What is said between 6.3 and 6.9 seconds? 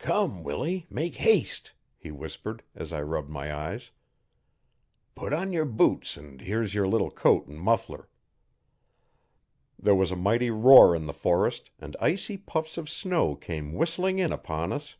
here's yer